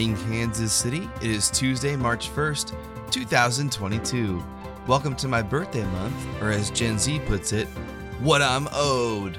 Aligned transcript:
morning, 0.00 0.24
Kansas 0.30 0.72
City. 0.72 1.10
It 1.16 1.30
is 1.30 1.50
Tuesday, 1.50 1.94
March 1.94 2.30
1st, 2.30 2.74
2022. 3.10 4.42
Welcome 4.86 5.14
to 5.16 5.28
my 5.28 5.42
birthday 5.42 5.84
month, 5.84 6.16
or 6.40 6.50
as 6.50 6.70
Gen 6.70 6.98
Z 6.98 7.20
puts 7.26 7.52
it, 7.52 7.66
what 8.20 8.40
I'm 8.40 8.66
owed. 8.72 9.38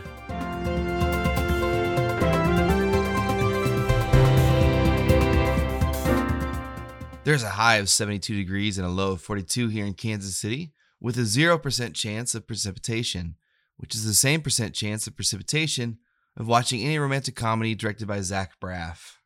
There's 7.24 7.42
a 7.42 7.50
high 7.50 7.78
of 7.78 7.90
72 7.90 8.36
degrees 8.36 8.78
and 8.78 8.86
a 8.86 8.92
low 8.92 9.14
of 9.14 9.22
42 9.22 9.70
here 9.70 9.88
in 9.88 9.96
Kansas 9.96 10.38
City, 10.38 10.74
with 11.00 11.18
a 11.18 11.22
0% 11.22 11.96
chance 11.96 12.36
of 12.36 12.46
precipitation, 12.46 13.36
which 13.78 13.96
is 13.96 14.06
the 14.06 14.14
same 14.14 14.42
percent 14.42 14.76
chance 14.76 15.08
of 15.08 15.16
precipitation 15.16 15.98
of 16.38 16.48
watching 16.48 16.82
any 16.82 17.00
romantic 17.00 17.36
comedy 17.36 17.74
directed 17.74 18.08
by 18.08 18.22
Zach 18.22 18.60
Braff. 18.62 19.21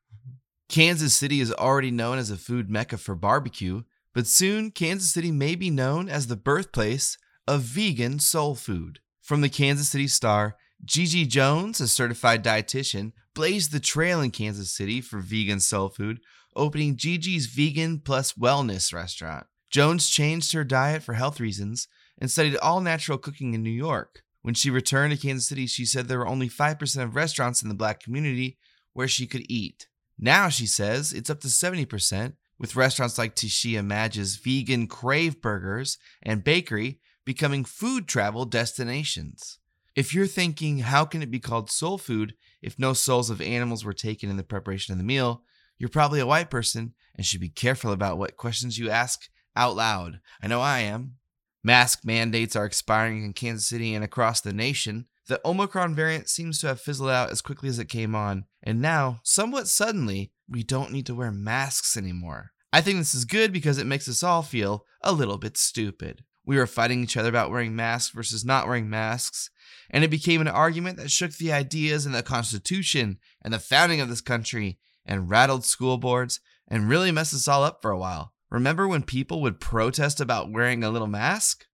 Kansas 0.67 1.13
City 1.13 1.41
is 1.41 1.53
already 1.53 1.91
known 1.91 2.17
as 2.17 2.31
a 2.31 2.37
food 2.37 2.69
mecca 2.69 2.97
for 2.97 3.15
barbecue, 3.15 3.83
but 4.13 4.27
soon 4.27 4.71
Kansas 4.71 5.11
City 5.11 5.31
may 5.31 5.55
be 5.55 5.69
known 5.69 6.09
as 6.09 6.27
the 6.27 6.35
birthplace 6.35 7.17
of 7.47 7.61
vegan 7.61 8.19
soul 8.19 8.55
food. 8.55 8.99
From 9.21 9.41
the 9.41 9.49
Kansas 9.49 9.89
City 9.89 10.07
Star, 10.07 10.55
Gigi 10.83 11.25
Jones, 11.25 11.79
a 11.79 11.87
certified 11.87 12.43
dietitian, 12.43 13.13
blazed 13.33 13.71
the 13.71 13.79
trail 13.79 14.21
in 14.21 14.31
Kansas 14.31 14.71
City 14.71 15.01
for 15.01 15.19
vegan 15.19 15.59
soul 15.59 15.89
food, 15.89 16.19
opening 16.55 16.95
Gigi's 16.95 17.45
Vegan 17.45 17.99
Plus 17.99 18.33
Wellness 18.33 18.93
restaurant. 18.93 19.45
Jones 19.69 20.09
changed 20.09 20.53
her 20.53 20.63
diet 20.63 21.03
for 21.03 21.13
health 21.13 21.39
reasons 21.39 21.87
and 22.17 22.31
studied 22.31 22.57
all 22.57 22.81
natural 22.81 23.17
cooking 23.17 23.53
in 23.53 23.61
New 23.61 23.69
York. 23.69 24.23
When 24.41 24.53
she 24.53 24.69
returned 24.69 25.11
to 25.13 25.19
Kansas 25.19 25.47
City, 25.47 25.67
she 25.67 25.85
said 25.85 26.07
there 26.07 26.19
were 26.19 26.27
only 26.27 26.49
5% 26.49 27.03
of 27.03 27.15
restaurants 27.15 27.61
in 27.61 27.69
the 27.69 27.75
black 27.75 27.99
community 27.99 28.57
where 28.93 29.07
she 29.07 29.27
could 29.27 29.45
eat. 29.49 29.87
Now, 30.17 30.49
she 30.49 30.65
says, 30.65 31.13
it's 31.13 31.29
up 31.29 31.41
to 31.41 31.47
70%, 31.47 32.33
with 32.57 32.75
restaurants 32.75 33.17
like 33.17 33.35
Tishia 33.35 33.85
Madge's 33.85 34.37
Vegan 34.37 34.87
Crave 34.87 35.41
Burgers 35.41 35.97
and 36.23 36.43
Bakery 36.43 36.99
becoming 37.25 37.65
food 37.65 38.07
travel 38.07 38.45
destinations. 38.45 39.59
If 39.95 40.13
you're 40.13 40.27
thinking, 40.27 40.79
how 40.79 41.05
can 41.05 41.21
it 41.21 41.31
be 41.31 41.39
called 41.39 41.71
soul 41.71 41.97
food 41.97 42.35
if 42.61 42.79
no 42.79 42.93
souls 42.93 43.29
of 43.29 43.41
animals 43.41 43.83
were 43.83 43.93
taken 43.93 44.29
in 44.29 44.37
the 44.37 44.43
preparation 44.43 44.91
of 44.91 44.97
the 44.97 45.03
meal, 45.03 45.43
you're 45.77 45.89
probably 45.89 46.19
a 46.19 46.25
white 46.25 46.49
person 46.49 46.93
and 47.15 47.25
should 47.25 47.41
be 47.41 47.49
careful 47.49 47.91
about 47.91 48.17
what 48.17 48.37
questions 48.37 48.77
you 48.77 48.89
ask 48.89 49.29
out 49.55 49.75
loud. 49.75 50.19
I 50.41 50.47
know 50.47 50.61
I 50.61 50.79
am. 50.79 51.15
Mask 51.63 52.01
mandates 52.05 52.55
are 52.55 52.65
expiring 52.65 53.23
in 53.23 53.33
Kansas 53.33 53.67
City 53.67 53.95
and 53.95 54.03
across 54.03 54.41
the 54.41 54.53
nation. 54.53 55.07
The 55.27 55.41
Omicron 55.43 55.95
variant 55.95 56.29
seems 56.29 56.59
to 56.59 56.67
have 56.67 56.79
fizzled 56.79 57.09
out 57.09 57.31
as 57.31 57.41
quickly 57.41 57.67
as 57.67 57.79
it 57.79 57.89
came 57.89 58.13
on, 58.13 58.45
and 58.61 58.79
now, 58.79 59.21
somewhat 59.23 59.67
suddenly, 59.67 60.31
we 60.47 60.61
don't 60.61 60.91
need 60.91 61.07
to 61.07 61.15
wear 61.15 61.31
masks 61.31 61.97
anymore. 61.97 62.51
I 62.71 62.81
think 62.81 62.99
this 62.99 63.15
is 63.15 63.25
good 63.25 63.51
because 63.51 63.77
it 63.79 63.87
makes 63.87 64.07
us 64.07 64.21
all 64.21 64.43
feel 64.43 64.85
a 65.01 65.11
little 65.11 65.37
bit 65.37 65.57
stupid. 65.57 66.23
We 66.45 66.57
were 66.57 66.67
fighting 66.67 67.01
each 67.01 67.17
other 67.17 67.29
about 67.29 67.49
wearing 67.49 67.75
masks 67.75 68.13
versus 68.13 68.45
not 68.45 68.67
wearing 68.67 68.87
masks, 68.87 69.49
and 69.89 70.03
it 70.03 70.11
became 70.11 70.41
an 70.41 70.47
argument 70.47 70.97
that 70.97 71.09
shook 71.09 71.31
the 71.31 71.51
ideas 71.51 72.05
and 72.05 72.13
the 72.13 72.21
Constitution 72.21 73.17
and 73.41 73.51
the 73.51 73.59
founding 73.59 74.01
of 74.01 74.09
this 74.09 74.21
country 74.21 74.77
and 75.05 75.29
rattled 75.29 75.65
school 75.65 75.97
boards 75.97 76.39
and 76.67 76.87
really 76.87 77.11
messed 77.11 77.33
us 77.33 77.47
all 77.47 77.63
up 77.63 77.81
for 77.81 77.89
a 77.89 77.97
while. 77.97 78.33
Remember 78.51 78.87
when 78.87 79.01
people 79.01 79.41
would 79.41 79.59
protest 79.59 80.21
about 80.21 80.51
wearing 80.51 80.83
a 80.83 80.91
little 80.91 81.07
mask? 81.07 81.65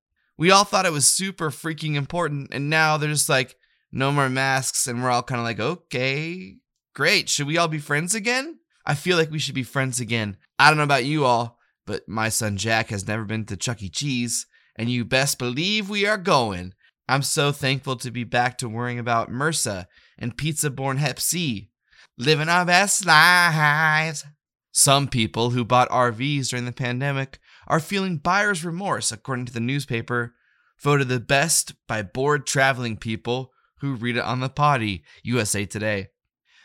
We 0.41 0.49
all 0.49 0.63
thought 0.63 0.87
it 0.87 0.91
was 0.91 1.05
super 1.05 1.51
freaking 1.51 1.93
important, 1.93 2.49
and 2.51 2.67
now 2.67 2.97
they're 2.97 3.11
just 3.11 3.29
like, 3.29 3.55
no 3.91 4.11
more 4.11 4.27
masks, 4.27 4.87
and 4.87 5.03
we're 5.03 5.11
all 5.11 5.21
kind 5.21 5.37
of 5.37 5.45
like, 5.45 5.59
okay, 5.59 6.55
great. 6.95 7.29
Should 7.29 7.45
we 7.45 7.59
all 7.59 7.67
be 7.67 7.77
friends 7.77 8.15
again? 8.15 8.57
I 8.83 8.95
feel 8.95 9.17
like 9.17 9.29
we 9.29 9.37
should 9.37 9.53
be 9.53 9.61
friends 9.61 9.99
again. 9.99 10.37
I 10.57 10.69
don't 10.69 10.77
know 10.77 10.83
about 10.83 11.05
you 11.05 11.25
all, 11.25 11.59
but 11.85 12.09
my 12.09 12.29
son 12.29 12.57
Jack 12.57 12.89
has 12.89 13.07
never 13.07 13.23
been 13.23 13.45
to 13.45 13.55
Chuck 13.55 13.83
E. 13.83 13.89
Cheese, 13.89 14.47
and 14.75 14.89
you 14.89 15.05
best 15.05 15.37
believe 15.37 15.91
we 15.91 16.07
are 16.07 16.17
going. 16.17 16.73
I'm 17.07 17.21
so 17.21 17.51
thankful 17.51 17.97
to 17.97 18.09
be 18.09 18.23
back 18.23 18.57
to 18.57 18.67
worrying 18.67 18.97
about 18.97 19.29
MRSA 19.29 19.85
and 20.17 20.35
pizza 20.35 20.71
born 20.71 20.97
Hep 20.97 21.19
C. 21.19 21.69
Living 22.17 22.49
our 22.49 22.65
best 22.65 23.05
lives. 23.05 24.25
Some 24.71 25.07
people 25.07 25.49
who 25.49 25.65
bought 25.65 25.89
RVs 25.89 26.49
during 26.49 26.65
the 26.65 26.71
pandemic 26.71 27.39
are 27.67 27.79
feeling 27.79 28.17
buyer's 28.17 28.63
remorse, 28.63 29.11
according 29.11 29.45
to 29.45 29.53
the 29.53 29.59
newspaper, 29.59 30.33
voted 30.81 31.09
the 31.09 31.19
best 31.19 31.73
by 31.87 32.01
bored 32.01 32.47
traveling 32.47 32.97
people 32.97 33.51
who 33.79 33.95
read 33.95 34.17
it 34.17 34.23
on 34.23 34.39
the 34.39 34.49
potty, 34.49 35.03
USA 35.23 35.65
Today. 35.65 36.07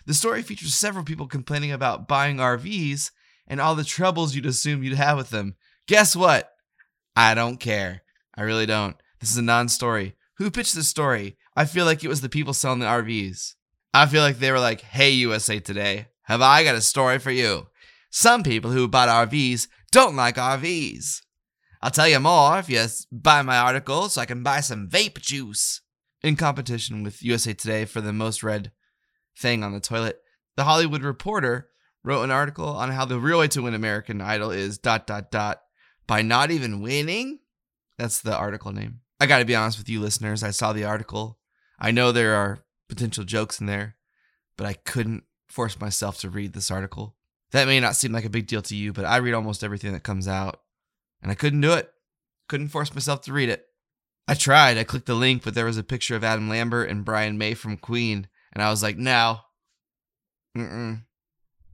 The 0.06 0.14
story 0.14 0.42
features 0.42 0.74
several 0.74 1.04
people 1.04 1.26
complaining 1.26 1.72
about 1.72 2.06
buying 2.06 2.36
RVs 2.36 3.10
and 3.48 3.60
all 3.60 3.74
the 3.74 3.84
troubles 3.84 4.34
you'd 4.34 4.46
assume 4.46 4.84
you'd 4.84 4.96
have 4.96 5.16
with 5.16 5.30
them. 5.30 5.56
Guess 5.88 6.14
what? 6.14 6.52
I 7.16 7.34
don't 7.34 7.58
care. 7.58 8.02
I 8.36 8.42
really 8.42 8.66
don't. 8.66 8.96
This 9.20 9.30
is 9.30 9.36
a 9.36 9.42
non 9.42 9.68
story. 9.68 10.14
Who 10.36 10.50
pitched 10.50 10.74
this 10.74 10.88
story? 10.88 11.36
I 11.56 11.64
feel 11.64 11.86
like 11.86 12.04
it 12.04 12.08
was 12.08 12.20
the 12.20 12.28
people 12.28 12.52
selling 12.52 12.80
the 12.80 12.86
RVs. 12.86 13.54
I 13.94 14.06
feel 14.06 14.22
like 14.22 14.38
they 14.38 14.52
were 14.52 14.60
like, 14.60 14.82
hey, 14.82 15.10
USA 15.10 15.58
Today, 15.58 16.08
have 16.24 16.42
I 16.42 16.62
got 16.62 16.74
a 16.74 16.82
story 16.82 17.18
for 17.18 17.30
you? 17.30 17.66
Some 18.10 18.42
people 18.42 18.70
who 18.70 18.88
bought 18.88 19.08
RVs 19.08 19.68
don't 19.92 20.16
like 20.16 20.36
RVs. 20.36 21.22
I'll 21.82 21.90
tell 21.90 22.08
you 22.08 22.18
more 22.20 22.58
if 22.58 22.68
you 22.68 22.84
buy 23.12 23.42
my 23.42 23.58
article 23.58 24.08
so 24.08 24.20
I 24.20 24.26
can 24.26 24.42
buy 24.42 24.60
some 24.60 24.88
vape 24.88 25.20
juice. 25.20 25.82
In 26.22 26.34
competition 26.34 27.02
with 27.02 27.22
USA 27.22 27.52
Today 27.54 27.84
for 27.84 28.00
the 28.00 28.12
most 28.12 28.42
read 28.42 28.72
thing 29.38 29.62
on 29.62 29.72
the 29.72 29.80
toilet, 29.80 30.18
The 30.56 30.64
Hollywood 30.64 31.02
Reporter 31.02 31.68
wrote 32.02 32.22
an 32.22 32.30
article 32.30 32.68
on 32.68 32.90
how 32.90 33.04
the 33.04 33.20
real 33.20 33.38
way 33.38 33.48
to 33.48 33.62
win 33.62 33.74
American 33.74 34.20
Idol 34.20 34.50
is 34.50 34.78
dot 34.78 35.06
dot 35.06 35.30
dot 35.30 35.60
by 36.06 36.22
not 36.22 36.50
even 36.50 36.80
winning. 36.80 37.40
That's 37.98 38.20
the 38.20 38.36
article 38.36 38.72
name. 38.72 39.00
I 39.20 39.26
got 39.26 39.38
to 39.38 39.44
be 39.44 39.54
honest 39.54 39.78
with 39.78 39.88
you 39.88 40.00
listeners, 40.00 40.42
I 40.42 40.50
saw 40.50 40.72
the 40.72 40.84
article. 40.84 41.38
I 41.78 41.90
know 41.90 42.12
there 42.12 42.34
are 42.34 42.64
potential 42.88 43.24
jokes 43.24 43.60
in 43.60 43.66
there, 43.66 43.96
but 44.56 44.66
I 44.66 44.74
couldn't 44.74 45.24
force 45.48 45.78
myself 45.80 46.18
to 46.20 46.30
read 46.30 46.52
this 46.52 46.70
article. 46.70 47.16
That 47.56 47.68
may 47.68 47.80
not 47.80 47.96
seem 47.96 48.12
like 48.12 48.26
a 48.26 48.28
big 48.28 48.46
deal 48.46 48.60
to 48.60 48.76
you, 48.76 48.92
but 48.92 49.06
I 49.06 49.16
read 49.16 49.32
almost 49.32 49.64
everything 49.64 49.94
that 49.94 50.02
comes 50.02 50.28
out, 50.28 50.60
and 51.22 51.32
I 51.32 51.34
couldn't 51.34 51.62
do 51.62 51.72
it. 51.72 51.90
Couldn't 52.50 52.68
force 52.68 52.92
myself 52.92 53.22
to 53.22 53.32
read 53.32 53.48
it. 53.48 53.64
I 54.28 54.34
tried. 54.34 54.76
I 54.76 54.84
clicked 54.84 55.06
the 55.06 55.14
link, 55.14 55.42
but 55.42 55.54
there 55.54 55.64
was 55.64 55.78
a 55.78 55.82
picture 55.82 56.14
of 56.14 56.22
Adam 56.22 56.50
Lambert 56.50 56.90
and 56.90 57.02
Brian 57.02 57.38
May 57.38 57.54
from 57.54 57.78
Queen, 57.78 58.28
and 58.52 58.62
I 58.62 58.68
was 58.68 58.82
like, 58.82 58.98
no. 58.98 59.38
Mm-mm. 60.54 61.04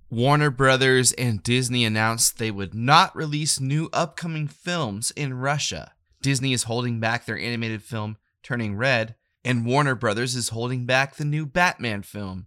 Warner 0.08 0.50
Brothers 0.50 1.10
and 1.14 1.42
Disney 1.42 1.84
announced 1.84 2.38
they 2.38 2.52
would 2.52 2.74
not 2.74 3.16
release 3.16 3.58
new 3.58 3.90
upcoming 3.92 4.46
films 4.46 5.10
in 5.16 5.34
Russia. 5.34 5.94
Disney 6.20 6.52
is 6.52 6.62
holding 6.62 7.00
back 7.00 7.26
their 7.26 7.40
animated 7.40 7.82
film 7.82 8.18
Turning 8.44 8.76
Red, 8.76 9.16
and 9.44 9.66
Warner 9.66 9.96
Brothers 9.96 10.36
is 10.36 10.50
holding 10.50 10.86
back 10.86 11.16
the 11.16 11.24
new 11.24 11.44
Batman 11.44 12.02
film. 12.02 12.46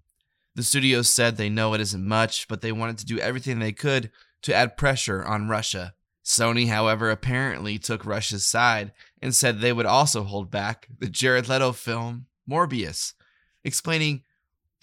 The 0.55 0.63
studios 0.63 1.09
said 1.09 1.35
they 1.35 1.49
know 1.49 1.73
it 1.73 1.81
isn't 1.81 2.07
much, 2.07 2.47
but 2.47 2.61
they 2.61 2.71
wanted 2.71 2.97
to 2.99 3.05
do 3.05 3.19
everything 3.19 3.59
they 3.59 3.73
could 3.73 4.09
to 4.43 4.55
add 4.55 4.77
pressure 4.77 5.23
on 5.23 5.49
Russia. 5.49 5.93
Sony, 6.23 6.69
however, 6.69 7.11
apparently 7.11 7.77
took 7.77 8.05
Russia's 8.05 8.45
side 8.45 8.93
and 9.21 9.35
said 9.35 9.59
they 9.59 9.73
would 9.73 9.85
also 9.85 10.23
hold 10.23 10.49
back 10.49 10.87
the 10.99 11.07
Jared 11.07 11.47
Leto 11.47 11.71
film 11.71 12.27
Morbius, 12.49 13.13
explaining, 13.63 14.23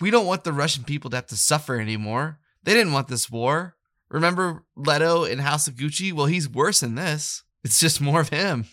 We 0.01 0.11
don't 0.11 0.27
want 0.27 0.45
the 0.45 0.53
Russian 0.53 0.85
people 0.85 1.11
to 1.11 1.17
have 1.17 1.27
to 1.29 1.37
suffer 1.37 1.81
anymore. 1.81 2.39
They 2.63 2.75
didn't 2.75 2.93
want 2.93 3.09
this 3.09 3.31
war. 3.31 3.77
Remember 4.09 4.65
Leto 4.77 5.25
in 5.25 5.39
House 5.39 5.67
of 5.67 5.75
Gucci? 5.75 6.13
Well, 6.13 6.27
he's 6.27 6.49
worse 6.49 6.81
than 6.81 6.95
this. 6.95 7.43
It's 7.65 7.81
just 7.81 8.01
more 8.01 8.21
of 8.21 8.29
him. 8.29 8.67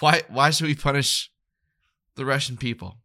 Why 0.00 0.22
why 0.28 0.50
should 0.50 0.66
we 0.66 0.74
punish 0.74 1.30
the 2.14 2.24
Russian 2.24 2.56
people? 2.56 2.98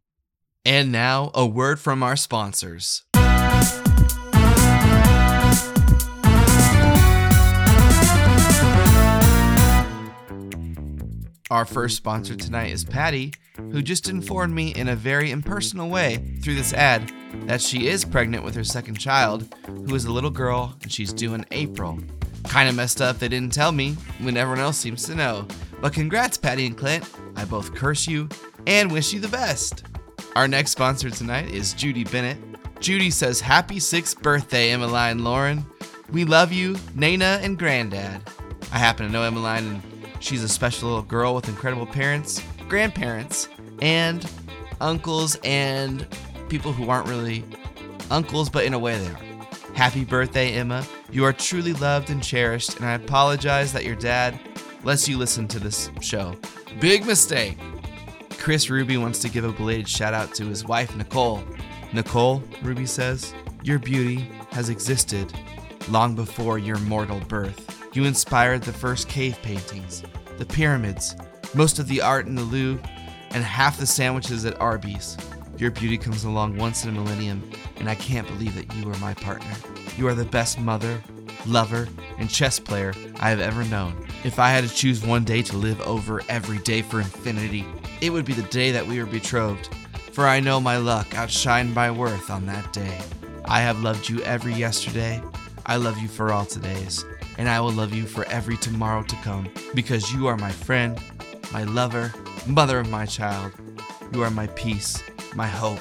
And 0.64 0.92
now, 0.92 1.30
a 1.34 1.46
word 1.46 1.80
from 1.80 2.02
our 2.02 2.16
sponsors. 2.16 3.04
Our 11.50 11.64
first 11.64 11.96
sponsor 11.96 12.36
tonight 12.36 12.70
is 12.70 12.84
Patty, 12.84 13.34
who 13.56 13.82
just 13.82 14.08
informed 14.08 14.54
me 14.54 14.72
in 14.72 14.88
a 14.88 14.94
very 14.94 15.32
impersonal 15.32 15.90
way 15.90 16.18
through 16.40 16.54
this 16.54 16.72
ad 16.72 17.12
that 17.46 17.60
she 17.60 17.88
is 17.88 18.04
pregnant 18.04 18.44
with 18.44 18.54
her 18.54 18.62
second 18.62 19.00
child, 19.00 19.52
who 19.66 19.96
is 19.96 20.04
a 20.04 20.12
little 20.12 20.30
girl 20.30 20.76
and 20.80 20.92
she's 20.92 21.12
due 21.12 21.34
in 21.34 21.44
April. 21.50 21.98
Kinda 22.48 22.72
messed 22.72 23.02
up 23.02 23.18
they 23.18 23.26
didn't 23.26 23.52
tell 23.52 23.72
me 23.72 23.94
when 24.20 24.36
everyone 24.36 24.60
else 24.60 24.78
seems 24.78 25.02
to 25.06 25.16
know. 25.16 25.48
But 25.80 25.92
congrats, 25.92 26.38
Patty 26.38 26.66
and 26.66 26.78
Clint. 26.78 27.10
I 27.34 27.44
both 27.44 27.74
curse 27.74 28.06
you 28.06 28.28
and 28.68 28.92
wish 28.92 29.12
you 29.12 29.18
the 29.18 29.26
best. 29.26 29.82
Our 30.36 30.46
next 30.46 30.70
sponsor 30.70 31.10
tonight 31.10 31.50
is 31.50 31.74
Judy 31.74 32.04
Bennett. 32.04 32.38
Judy 32.78 33.10
says, 33.10 33.40
Happy 33.40 33.80
sixth 33.80 34.22
birthday, 34.22 34.70
Emmeline 34.70 35.24
Lauren. 35.24 35.66
We 36.12 36.24
love 36.24 36.52
you, 36.52 36.76
Nana 36.94 37.40
and 37.42 37.58
Granddad. 37.58 38.22
I 38.72 38.78
happen 38.78 39.06
to 39.06 39.12
know 39.12 39.24
Emmeline, 39.24 39.66
and 39.66 39.89
she's 40.20 40.44
a 40.44 40.48
special 40.48 40.88
little 40.88 41.02
girl 41.02 41.34
with 41.34 41.48
incredible 41.48 41.86
parents, 41.86 42.42
grandparents, 42.68 43.48
and 43.82 44.30
uncles, 44.80 45.36
and 45.42 46.06
people 46.48 46.72
who 46.72 46.88
aren't 46.88 47.08
really 47.08 47.44
uncles, 48.10 48.48
but 48.48 48.64
in 48.64 48.74
a 48.74 48.78
way 48.78 48.98
they 48.98 49.08
are. 49.08 49.20
Happy 49.74 50.04
birthday, 50.04 50.52
Emma, 50.52 50.86
You 51.10 51.24
are 51.24 51.32
truly 51.32 51.72
loved 51.72 52.10
and 52.10 52.22
cherished, 52.22 52.76
and 52.76 52.84
I 52.86 52.92
apologize 52.92 53.72
that 53.72 53.84
your 53.84 53.96
dad 53.96 54.38
lets 54.84 55.08
you 55.08 55.18
listen 55.18 55.48
to 55.48 55.58
this 55.58 55.90
show. 56.00 56.36
Big 56.78 57.04
mistake. 57.04 57.58
Chris 58.38 58.70
Ruby 58.70 58.96
wants 58.96 59.18
to 59.20 59.28
give 59.28 59.44
a 59.44 59.52
belated 59.52 59.88
shout 59.88 60.14
out 60.14 60.34
to 60.34 60.44
his 60.46 60.64
wife, 60.64 60.94
Nicole. 60.96 61.42
Nicole, 61.92 62.42
Ruby 62.62 62.86
says, 62.86 63.34
your 63.62 63.78
beauty 63.78 64.30
has 64.52 64.68
existed 64.68 65.32
long 65.88 66.14
before 66.14 66.58
your 66.58 66.78
mortal 66.78 67.20
birth. 67.20 67.79
You 67.92 68.04
inspired 68.04 68.62
the 68.62 68.72
first 68.72 69.08
cave 69.08 69.36
paintings, 69.42 70.04
the 70.38 70.46
pyramids, 70.46 71.16
most 71.54 71.80
of 71.80 71.88
the 71.88 72.00
art 72.00 72.26
in 72.26 72.36
the 72.36 72.42
Louvre, 72.42 72.88
and 73.30 73.42
half 73.42 73.78
the 73.78 73.86
sandwiches 73.86 74.44
at 74.44 74.60
Arby's. 74.60 75.16
Your 75.58 75.72
beauty 75.72 75.98
comes 75.98 76.22
along 76.22 76.56
once 76.56 76.84
in 76.84 76.90
a 76.90 76.92
millennium, 76.92 77.50
and 77.78 77.88
I 77.88 77.96
can't 77.96 78.28
believe 78.28 78.54
that 78.54 78.72
you 78.76 78.88
are 78.90 78.98
my 78.98 79.14
partner. 79.14 79.52
You 79.96 80.06
are 80.06 80.14
the 80.14 80.24
best 80.24 80.60
mother, 80.60 81.02
lover, 81.46 81.88
and 82.18 82.30
chess 82.30 82.60
player 82.60 82.94
I 83.18 83.30
have 83.30 83.40
ever 83.40 83.64
known. 83.64 84.06
If 84.22 84.38
I 84.38 84.50
had 84.50 84.62
to 84.62 84.72
choose 84.72 85.04
one 85.04 85.24
day 85.24 85.42
to 85.42 85.56
live 85.56 85.80
over 85.80 86.22
every 86.28 86.58
day 86.58 86.82
for 86.82 87.00
infinity, 87.00 87.66
it 88.00 88.10
would 88.10 88.24
be 88.24 88.34
the 88.34 88.42
day 88.44 88.70
that 88.70 88.86
we 88.86 89.00
were 89.00 89.06
betrothed, 89.06 89.68
for 90.12 90.28
I 90.28 90.38
know 90.38 90.60
my 90.60 90.76
luck 90.76 91.08
outshined 91.08 91.74
my 91.74 91.90
worth 91.90 92.30
on 92.30 92.46
that 92.46 92.72
day. 92.72 93.00
I 93.46 93.60
have 93.62 93.82
loved 93.82 94.08
you 94.08 94.22
every 94.22 94.54
yesterday, 94.54 95.20
I 95.66 95.76
love 95.76 95.98
you 95.98 96.08
for 96.08 96.32
all 96.32 96.46
todays, 96.46 97.04
and 97.40 97.48
I 97.48 97.58
will 97.58 97.72
love 97.72 97.94
you 97.94 98.04
for 98.04 98.26
every 98.26 98.58
tomorrow 98.58 99.02
to 99.02 99.16
come, 99.16 99.48
because 99.74 100.12
you 100.12 100.26
are 100.26 100.36
my 100.36 100.50
friend, 100.50 101.00
my 101.54 101.64
lover, 101.64 102.12
mother 102.46 102.78
of 102.78 102.90
my 102.90 103.06
child. 103.06 103.52
You 104.12 104.22
are 104.24 104.30
my 104.30 104.46
peace, 104.48 105.02
my 105.34 105.46
hope, 105.46 105.80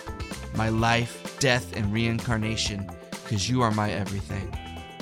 my 0.55 0.69
life, 0.69 1.37
death, 1.39 1.75
and 1.75 1.91
reincarnation, 1.91 2.89
because 3.11 3.49
you 3.49 3.61
are 3.61 3.71
my 3.71 3.91
everything. 3.91 4.57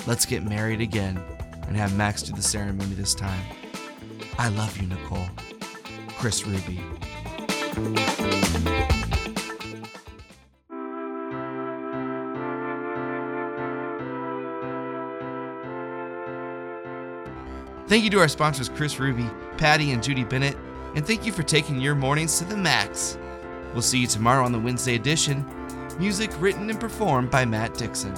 Let's 0.08 0.26
get 0.26 0.42
married 0.42 0.80
again 0.80 1.22
and 1.68 1.76
have 1.76 1.96
Max 1.96 2.22
do 2.22 2.32
the 2.32 2.42
ceremony 2.42 2.94
this 2.94 3.14
time. 3.14 3.44
I 4.36 4.48
love 4.48 4.76
you, 4.78 4.88
Nicole. 4.88 5.28
Chris 6.16 6.44
Ruby. 6.44 6.80
Thank 17.88 18.04
you 18.04 18.10
to 18.10 18.20
our 18.20 18.28
sponsors, 18.28 18.68
Chris 18.68 19.00
Ruby, 19.00 19.30
Patty, 19.56 19.92
and 19.92 20.02
Judy 20.02 20.22
Bennett, 20.22 20.58
and 20.94 21.06
thank 21.06 21.24
you 21.24 21.32
for 21.32 21.42
taking 21.42 21.80
your 21.80 21.94
mornings 21.94 22.38
to 22.38 22.44
the 22.44 22.54
max. 22.54 23.16
We'll 23.72 23.80
see 23.80 23.98
you 23.98 24.06
tomorrow 24.06 24.44
on 24.44 24.52
the 24.52 24.58
Wednesday 24.58 24.94
edition. 24.94 25.42
Music 25.98 26.30
written 26.38 26.68
and 26.68 26.78
performed 26.78 27.30
by 27.30 27.46
Matt 27.46 27.72
Dixon. 27.72 28.14